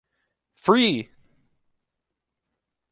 [0.55, 1.11] Free!